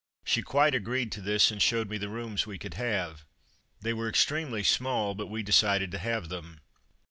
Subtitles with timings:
[0.23, 3.23] She quite agreed to this, and showed me the rooms we could have.
[3.81, 6.59] They were extremely small, but we decided to have them.